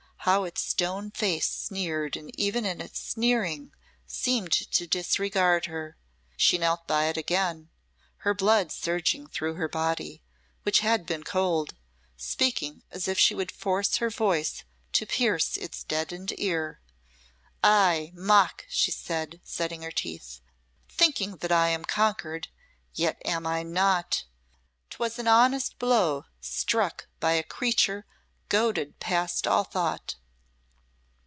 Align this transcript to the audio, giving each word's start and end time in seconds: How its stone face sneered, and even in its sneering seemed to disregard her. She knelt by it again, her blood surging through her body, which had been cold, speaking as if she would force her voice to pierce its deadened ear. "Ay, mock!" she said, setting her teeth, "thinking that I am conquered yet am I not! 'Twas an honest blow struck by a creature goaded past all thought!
How 0.25 0.43
its 0.43 0.61
stone 0.61 1.09
face 1.09 1.49
sneered, 1.49 2.15
and 2.15 2.29
even 2.39 2.63
in 2.63 2.79
its 2.79 3.01
sneering 3.01 3.71
seemed 4.05 4.51
to 4.51 4.85
disregard 4.85 5.65
her. 5.65 5.97
She 6.37 6.59
knelt 6.59 6.85
by 6.85 7.05
it 7.05 7.17
again, 7.17 7.71
her 8.17 8.35
blood 8.35 8.71
surging 8.71 9.25
through 9.25 9.55
her 9.55 9.67
body, 9.67 10.21
which 10.61 10.81
had 10.81 11.07
been 11.07 11.23
cold, 11.23 11.73
speaking 12.17 12.83
as 12.91 13.07
if 13.07 13.17
she 13.17 13.33
would 13.33 13.51
force 13.51 13.97
her 13.97 14.11
voice 14.11 14.63
to 14.93 15.07
pierce 15.07 15.57
its 15.57 15.83
deadened 15.83 16.39
ear. 16.39 16.81
"Ay, 17.63 18.11
mock!" 18.13 18.63
she 18.69 18.91
said, 18.91 19.41
setting 19.43 19.81
her 19.81 19.91
teeth, 19.91 20.39
"thinking 20.87 21.37
that 21.37 21.51
I 21.51 21.69
am 21.69 21.83
conquered 21.83 22.47
yet 22.93 23.19
am 23.25 23.47
I 23.47 23.63
not! 23.63 24.25
'Twas 24.91 25.17
an 25.17 25.27
honest 25.27 25.79
blow 25.79 26.25
struck 26.39 27.07
by 27.19 27.31
a 27.31 27.41
creature 27.43 28.05
goaded 28.49 28.99
past 28.99 29.47
all 29.47 29.63
thought! 29.63 30.15